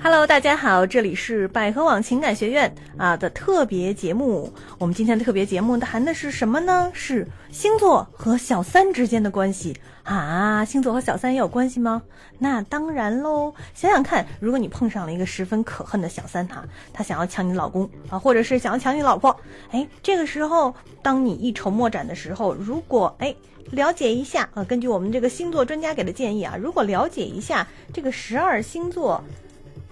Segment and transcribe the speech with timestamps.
[0.00, 4.52] Hello，大家好，这里是百合网情感学院啊的特别节目。
[4.78, 6.88] 我们今天的特别节目谈的是什么呢？
[6.94, 10.64] 是星座和小三之间的关系啊。
[10.64, 12.00] 星座和小三也有关系吗？
[12.38, 13.52] 那当然喽。
[13.74, 19.36] 想想看，如果你碰上了一个十分可恨的小三哈，他想要抢你老公啊，或者是想要抢你老婆，
[19.72, 20.72] 哎，这个时候
[21.02, 23.34] 当你一筹莫展的时候，如果哎
[23.72, 29.17] 了解一下啊，根据我们这个星座专家给的建议啊，如果了解一下这个十二星座。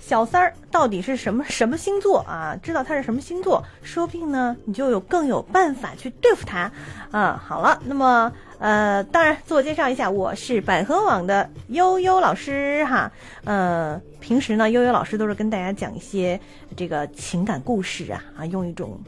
[0.07, 2.57] 小三儿到底是什么什么星座啊？
[2.63, 6.71] 知道他是什么星座，说不定呢，你就有更有办法去对付他。
[7.11, 8.31] 啊，好了，那么
[8.61, 13.11] 呃，当然自我介绍一下，我是百合网的悠悠老师哈。
[13.43, 16.39] 呃，平时呢，悠悠老师都是跟大家讲一些
[16.77, 19.01] 这个情感故事啊啊，用一种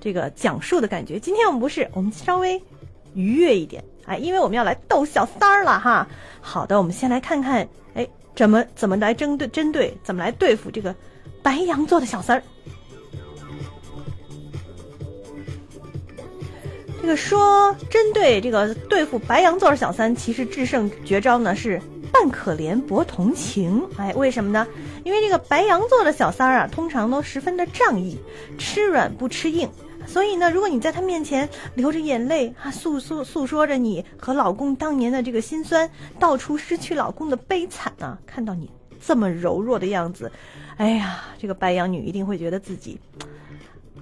[0.00, 1.18] 这个讲述的感觉。
[1.18, 2.62] 今天我们不是，我们稍微
[3.14, 6.06] 愉悦一点啊，因为我们要来逗小三儿了哈。
[6.40, 7.66] 好的，我们先来看看，
[8.34, 10.94] 怎么怎么来针对针对怎么来对付这个
[11.42, 12.42] 白羊座的小三儿？
[17.00, 21.78] 这个说针对这个对付白羊座的小三，其实制胜绝招呢是
[22.10, 23.82] 扮可怜博同情。
[23.98, 24.66] 哎，为什么呢？
[25.04, 28.18] 因为这个白羊座的小三儿啊，通常都十分的仗义，
[28.56, 29.68] 吃软不吃硬。
[30.14, 38.70] 所以呢，如果你在他面前流着眼泪啊，诉诉诉说着你和老公当年的这个心酸，道出失去老公的悲惨啊，看到你
[39.04, 40.30] 这么柔弱的样子，
[40.76, 42.96] 哎呀，这个白羊女一定会觉得自己，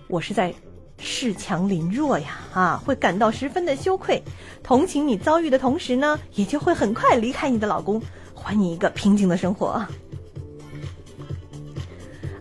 [0.06, 0.52] 我是在
[1.00, 4.22] 恃强凌弱呀，啊，会感到十分的羞愧，
[4.62, 7.98] 同情你遭遇的同时呢，也就会很快离开你的老公，
[8.34, 9.82] 还你一个平静的生活。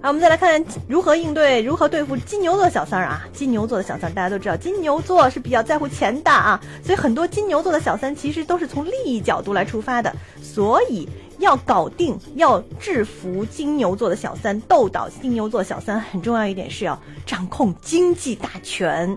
[0.02, 3.22] 啊，我们再来看如何应对，如何对付金牛座小三儿啊！
[3.34, 10.12] 金牛座的小三，大家都知道，金牛座是比较在乎钱的啊，所以很多金牛座的小三其实都是从利益角度来出发的。
[10.42, 19.16] 所以要搞定、要制服金牛座的小三，斗倒金牛座小三，很重要一点是要掌控经济大权。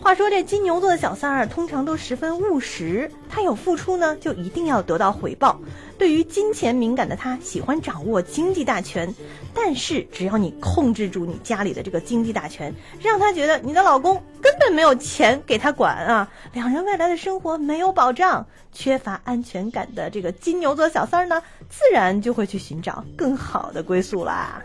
[0.00, 5.60] 话说这金牛座的小三儿通常都十分务实，他有付出呢，就一定要得到回报。
[5.98, 9.12] 对于金钱敏感的他，喜欢掌握经济大权。
[9.52, 12.72] 但是只要你控制住你家里的这个经济大权，
[13.02, 24.62] 让他觉得你的老公根本没有钱给他管啊，两人未来的生活没有保障，缺乏安全感的这个金牛座小三儿呢，自然就会去寻找更好的归宿啦。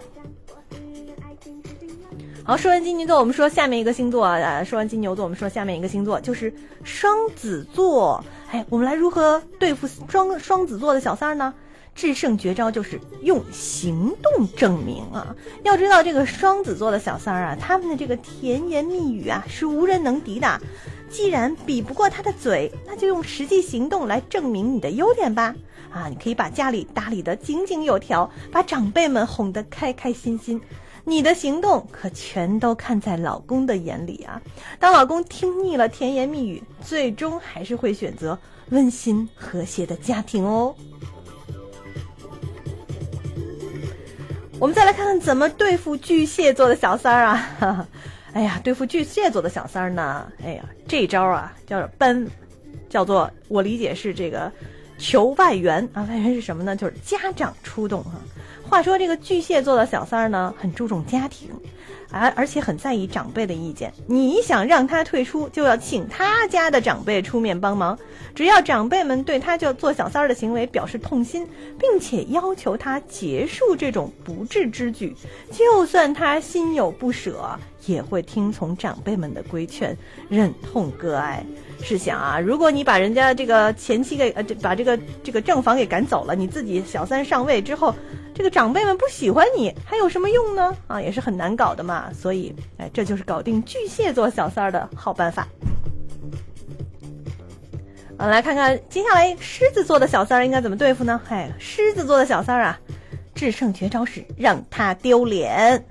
[2.46, 4.62] 好，说完金牛座，我们说下面一个星座啊。
[4.66, 8.22] 说完金牛座，我们说下面一个星座就是双子座。
[8.52, 11.54] 哎，我们来如何对付双双子座的小三儿呢？
[11.96, 15.34] 制胜绝招就是用行动证明啊！
[15.64, 20.60] 要知道这个双子座的小三儿啊，他们的这个甜言蜜语啊是无人能敌的。
[21.10, 25.56] 既然比不过他的嘴，那就用实际行动来证明你的优点吧。
[25.90, 30.60] 啊，你可以把家里打理得井井有条，把长辈们哄得开开心心。
[31.06, 34.42] 你的行动可全都看在老公的眼里啊！
[34.80, 38.38] 当老公听腻了甜言蜜语，最终还是会选择
[38.70, 40.74] 温馨和谐的家庭哦。
[44.60, 47.88] 我们再来看看怎么对付巨蟹座的小三儿啊！
[48.32, 50.32] 哎呀，对付巨蟹座的小三儿呢？
[50.44, 52.26] 哎呀，这招啊叫做搬，
[52.90, 54.50] 叫做我理解是这个
[54.98, 56.06] 求外援啊！
[56.10, 56.76] 外援是什么呢？
[56.76, 58.22] 就是家长出动啊！
[58.70, 61.50] 话说这个巨蟹座的小三儿呢，很注重家庭，
[62.10, 63.94] 而而且很在意长辈的意见。
[64.08, 67.98] 你想让他退出，就要请他家的长辈出面帮忙。
[68.34, 75.16] 只要长辈们对他就做小三儿的行为表示痛心，并且要求他结束这种不智之举，
[75.52, 79.98] 就算他心有不舍，也会听从长辈们的规劝，
[80.30, 81.46] 忍痛割爱。
[81.82, 87.94] 试想啊，如果你把人家这个前妻给呃，把这个这个正房给赶走了，你自己小三上位之后。
[88.36, 90.76] 这个长辈们不喜欢你，还有什么用呢？
[90.88, 92.12] 啊，也是很难搞的嘛。
[92.12, 95.48] 所以，哎，这就是搞定巨蟹座小三儿的好办法。
[98.18, 101.22] 啊，来看看接下来狮子座的小三儿应该怎么对付呢？
[101.30, 102.80] 哎，狮子座的小三儿啊，
[103.36, 105.86] 制胜绝招是让他丢脸。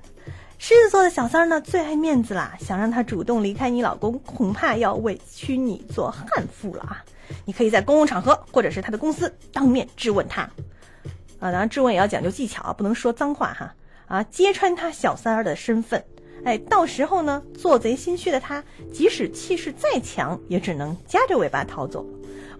[0.65, 7.03] 狮子座的小三儿呢，最爱面子啦，想让他主动离开你老公，恐怕要委屈你做悍妇了啊！
[7.43, 10.43] 你可以在公共场合或者是他的公司当面质问他。
[10.43, 13.75] 啊，当然质问也要讲究技巧啊，不能说脏话哈。
[14.07, 16.01] 啊，揭穿他小三儿的身份，
[16.45, 22.05] 哎，到时候呢，做贼心虚的他，即使气势再强，也只能夹着尾巴逃走。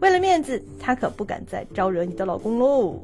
[0.02, 3.02] 为了面子，他可不敢再招惹你的老公喽。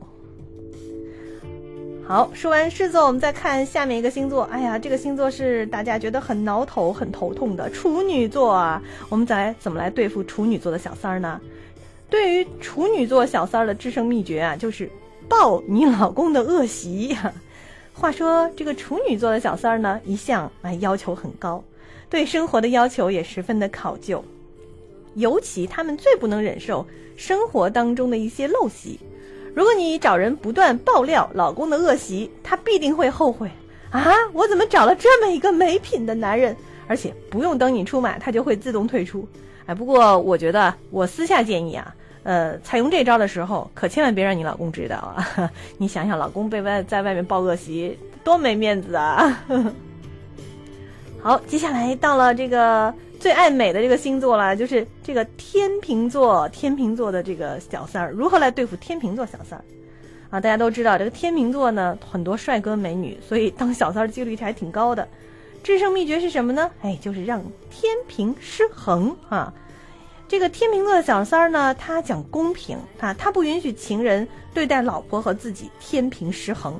[2.09, 4.41] 好，说完狮子座，我们再看下面一个星座。
[4.45, 8.81] 哎呀，这个星座是大家觉得很挠头、很头痛的处女座啊。
[9.09, 11.39] 我们再怎么来对付处女座的小三儿呢？
[12.09, 14.89] 对于处女座小三儿的制胜秘诀啊，就是。
[15.27, 17.15] 抱你老公的恶习。
[17.93, 21.63] 话说这个处女座的小三儿呢，一向啊要求很高，
[22.09, 24.25] 对生活的要求也十分的考究，
[25.13, 26.83] 尤其他们最不能忍受
[27.15, 28.99] 生活当中的一些陋习。
[29.59, 33.51] 如果你找人不断爆料老公的恶习，他必定会后悔
[33.91, 34.01] 啊！
[34.31, 36.55] 我怎么找了这么一个没品的男人？
[36.87, 39.27] 而且不用等你出马，他就会自动退出。
[39.65, 41.93] 哎，不过我觉得我私下建议啊。
[42.23, 45.51] 呃，采用这招的时候，可千万别让你老公知道啊！
[45.77, 49.43] 你想想，老公被外在外面报恶习，多没面子啊！
[51.21, 56.47] 好，接下来到了这个最爱美的这个星座了，就是这个天秤座。
[56.49, 59.65] 天秤座的这个小三儿，如何来对付天秤座小三儿？
[60.29, 65.05] 啊，大家都知道，这个天秤座呢，很多帅哥美女，所以当小三儿几率还挺高的。
[65.61, 66.71] 制胜秘诀是什么呢？
[66.81, 69.53] 哎，就是让天平失衡啊！
[70.29, 76.79] 这个天秤座的小三儿呢，他讲公平啊，他不允许情人对待老婆和自己天平失衡，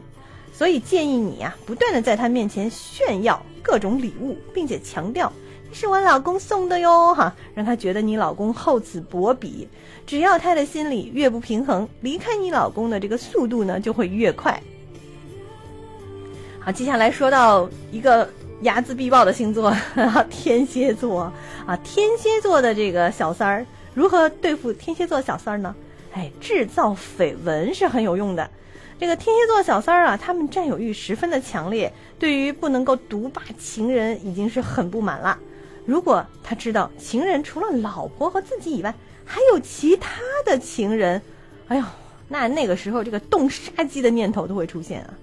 [0.53, 5.33] 所以建议你呀，不断的在他面前炫耀各种礼物，并且强调
[5.71, 9.67] 是我老公送的哟哈，让他觉得你老公厚此薄彼。
[10.05, 14.61] 只要他的心里越不平衡，离开你老公的这个速度呢就会越快。
[16.59, 18.29] 好，接下来说到一个。
[18.61, 19.73] 睚眦必报的星座，
[20.29, 21.31] 天蝎座
[21.65, 25.73] 啊，天蝎座的这个小三儿如何对付天蝎座小三儿呢？
[26.11, 28.49] 哎，制造绯闻是很有用的。
[28.99, 31.89] 这个天蝎座小三儿啊，他们占有欲十分的强烈，
[32.19, 35.39] 对于不能够独霸情人已经是很不满了。
[35.89, 38.93] 如果他知道情人除了老婆和自己以外，
[39.25, 41.19] 还有其他的情人，
[41.67, 41.83] 哎呦，
[42.27, 45.13] 那那个时候这个动杀机的念头都会出现啊。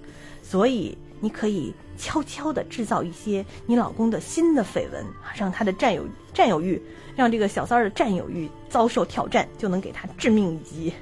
[0.43, 1.73] 所以你可以。
[1.99, 5.03] 悄悄地制造一些你老公的新的绯闻
[5.35, 6.79] 让他的占有占有欲，
[7.15, 10.93] 让这个小三儿的占有欲遭受挑战，就能给他致命一击。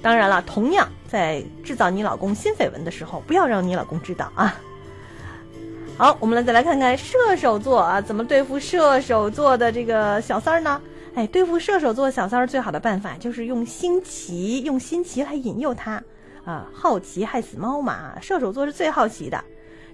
[0.00, 4.58] 当然了，同样在制造你老公新绯闻的时候，不要让你老公知道啊。
[5.96, 10.82] 好，我们来再来看看射手座啊，怎么对付射手座的这个小三儿呢？
[11.14, 16.02] 哎，对付射手座小三儿最好的办法就是用新奇，用新奇来引诱他
[16.44, 16.66] 啊。
[16.74, 19.42] 好奇害死猫嘛，射手座是最好奇的。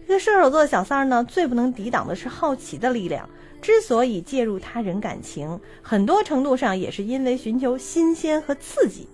[0.08, 3.28] 这个射手座的小三儿呢，最不能抵挡的是好奇的力量。
[3.60, 9.06] 之所以介入他人感情，很多程度上也是因为寻求新鲜和刺激。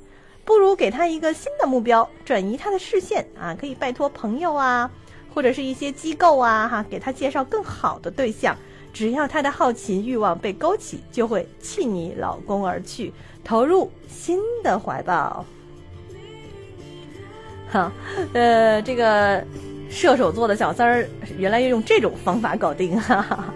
[0.44, 3.56] 不如给他一个新的目标，转移他的视线啊！
[3.60, 4.88] 可以拜托朋友啊，
[5.36, 8.56] 或者是一些机构啊，哈，给他介绍更好的对象。
[8.90, 13.12] 只要他的好奇欲望被勾起，就会弃你老公而去，
[13.44, 15.44] 投入新的怀抱。
[17.68, 17.92] 好，
[18.32, 19.44] 呃，这个。
[19.88, 23.54] 射手座的小三儿原来要用这种方法搞定，哈哈。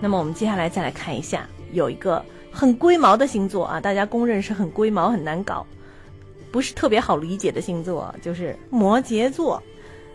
[0.00, 5.66] 那么我们接下来再来看一下，有一个很龟毛的星座啊，大家公认是很龟毛、很难搞，
[6.50, 9.62] 不是特别好理解的星座，就是摩羯座。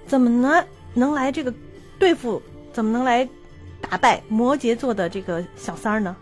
[0.08, 0.66] 怎么呢？
[0.94, 1.54] 能来这个
[2.00, 2.42] 对付？
[2.72, 3.28] 怎么能来
[3.82, 6.16] 打败摩羯座的这个小三儿呢？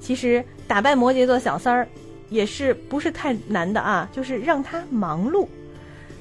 [0.00, 1.88] 其实打败摩羯座小三儿
[2.28, 5.46] 也是不是太难的啊，就是让他忙碌。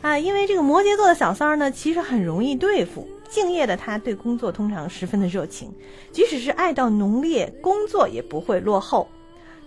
[0.02, 3.08] 啊，因为这个摩羯座的小三儿呢，其实很容易对付。
[3.30, 5.74] 敬业的他，对工作通常十分的热情，
[6.12, 9.08] 即使是爱到浓烈，工作也不会落后。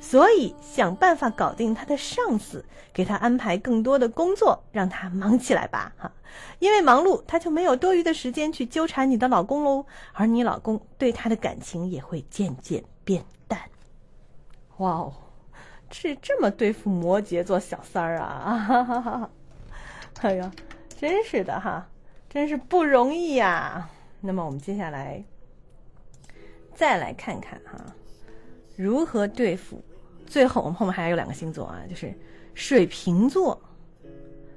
[0.00, 6.12] 所以想办法搞定他的上司，给他安排更多的工作，让他忙起来吧， 哈。
[6.58, 13.60] 因为忙碌，他就没有多余的时间去纠缠你的老公喽，而你老公对他的感情也会渐渐变淡。
[14.78, 15.14] 哇哦，
[15.90, 18.58] 是这么对付摩羯座小三儿啊！
[18.58, 19.30] 哈哈哈。
[20.20, 20.50] 哎呀，
[20.98, 21.88] 真是的哈，
[22.28, 23.88] 真是不容易呀。
[24.20, 25.22] 那么我们接下来
[26.74, 27.78] 再来看看哈，
[28.76, 29.82] 如何对付。
[30.26, 32.12] 最后我们后面还有两个星座啊，就是
[32.54, 33.60] 水瓶座，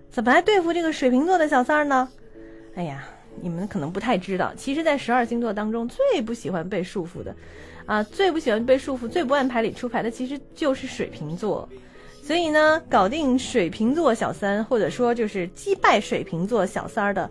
[0.09, 2.09] 怎么来对付这个水瓶座的小三儿呢？
[2.75, 3.03] 哎呀，
[3.41, 7.35] 你们可能不太知道，其实，在十二星座当中最不喜欢被束缚的，
[7.85, 11.67] 啊，最不喜欢被束缚、最不按牌理出牌的，其实就是水瓶座。
[12.23, 17.29] 所以呢，搞定水瓶座小三，或者说就是击败水瓶座小三儿的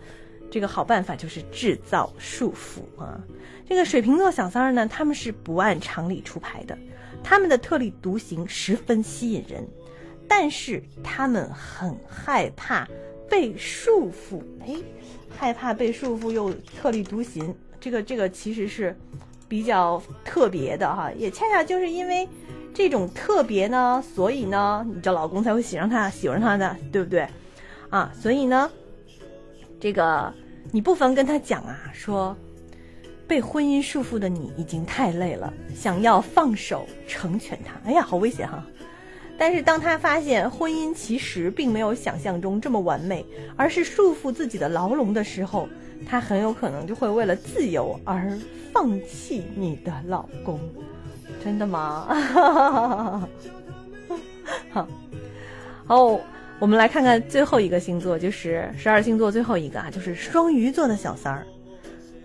[0.49, 3.21] 这个好办法，就是制造束缚啊。
[3.67, 6.77] 这个水瓶座小三儿呢，他们是不按常理出牌的，
[7.23, 9.67] 他们的特立独行十分吸引人，
[10.27, 12.87] 但是他们很害怕
[13.29, 14.41] 被束缚。
[14.65, 14.75] 哎，
[15.37, 18.95] 害怕被束缚又特立独行，这个这个其实是
[19.47, 22.27] 比较特别的哈，也恰恰就是因为。
[22.73, 27.27] 这种特别呢，所以呢，你这老公才会喜欢他，喜欢他的，对不对？
[27.89, 28.69] 啊，所以呢，
[29.79, 30.31] 这个
[30.71, 32.37] 你不妨跟他讲啊，说
[33.27, 37.73] 被婚姻束缚的你已经太累了，想要放手成全他。
[37.85, 38.65] 哎呀，好危险哈！
[39.37, 43.23] 但是当他发现婚姻其实并没有想象中这么完美，
[43.55, 45.67] 而是束缚自己的牢笼的时候，
[46.07, 48.35] 他很有可能就会为了自由而
[48.73, 50.59] 放弃你的老公。
[51.43, 52.07] 真的吗？
[54.71, 54.87] 好，
[55.85, 56.19] 好，
[56.59, 61.45] 我们来看看最后一个星座，就是十二星座最后一个啊，就是双鱼座的小三儿。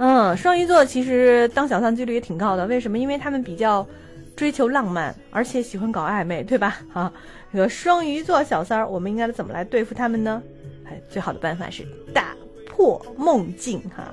[0.05, 2.99] 嗯，双鱼座其实当小三几率也挺高的，为什么？
[2.99, 3.87] 因为他们比较
[4.35, 6.81] 追求浪漫，而且喜欢搞暧昧，对吧？
[6.93, 7.13] 啊，
[7.53, 10.43] 这个双鱼座小三儿，我们应该怎么来对付他们呢？
[10.87, 12.35] 哎，最好的办法是打
[12.67, 14.13] 破梦境哈。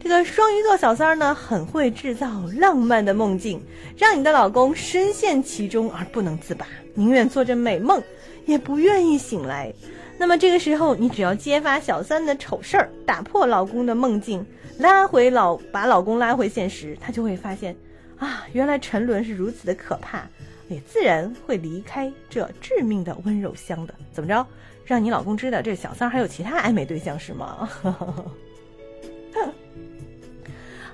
[0.00, 2.26] 这个双鱼座小三儿呢，很会制造
[2.58, 3.62] 浪漫的梦境，
[3.96, 8.02] 让你的老公深陷其中而不能自拔，宁愿做着美梦，
[8.46, 9.72] 也不愿意醒来。
[10.18, 14.44] 那么这个时候，你只要揭发小三的丑事儿，打破老公的梦境，
[14.80, 17.76] 拉回老把老公拉回现实，他就会发现，
[18.18, 20.22] 啊，原来沉沦是如此的可怕，
[20.68, 23.94] 也自然会离开这致命的温柔乡的。
[24.10, 24.46] 怎么着，
[24.84, 27.68] 让你老公知道这小三还有其他暧昧对象是吗？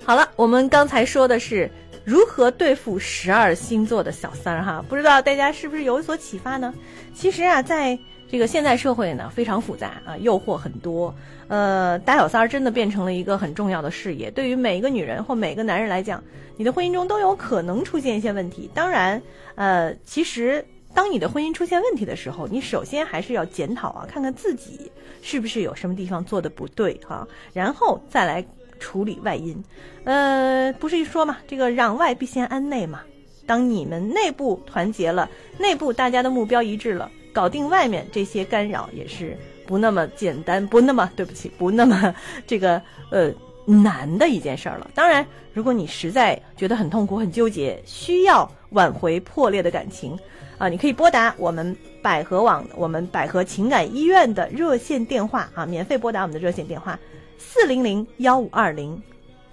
[0.04, 1.70] 好了，我们刚才说的是
[2.04, 6.74] 如何对付十二星座的小三儿哈，不知道大家是不是有所启发呢？
[7.14, 7.96] 其实啊，在
[8.30, 11.14] 这个现在社会呢，非常复杂啊，诱惑很多，
[11.48, 14.30] 呃，打小三儿真的变成了一个很重要的事业。
[14.30, 16.22] 对于每一个女人或每个男人来讲，
[16.56, 18.70] 你的婚姻中都有可能出现一些问题。
[18.74, 19.20] 当然，
[19.54, 20.64] 呃，其实
[20.94, 24.90] 当你的婚姻出现问题的时候，你首先还是要检讨啊，看看自己
[25.22, 28.44] 是不是有什么地方做的不对哈，然后再来。
[28.78, 29.64] 处理外因，
[30.04, 33.00] 呃，不是一说嘛，这个攘外必先安内嘛。
[33.46, 42.14] 当你们内部团结了，内部大家的目标一致了，搞定外面这些干扰也是不那么简单，不那么对不起，不那么
[42.46, 43.30] 这个呃
[43.66, 44.90] 难的一件事儿了。
[44.94, 50.18] 当然，如果你实在觉得很痛苦、很纠结，需要挽回破裂的感情
[50.56, 56.98] 啊，你可以拨打我们百合网、我们百合情感医院的热线电话啊，免费拨打我们的热线电话。
[57.36, 58.98] 四零零幺五二零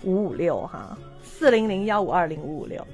[0.04, 2.88] 五五六哈，四零零幺五二零五五六。